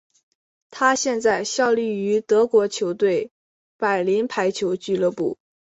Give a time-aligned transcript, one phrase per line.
[0.71, 3.29] 他现在效力于德国球队
[3.77, 5.37] 柏林排球俱乐部。